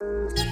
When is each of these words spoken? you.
you. 0.00 0.47